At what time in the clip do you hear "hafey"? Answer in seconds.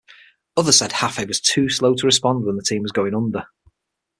0.93-1.27